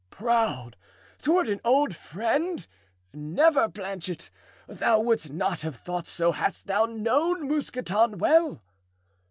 [0.09, 0.77] "Proud
[1.19, 2.65] toward an old friend?
[3.13, 4.31] never, Planchet!
[4.67, 8.63] thou wouldst not have thought so hadst thou known Mousqueton well."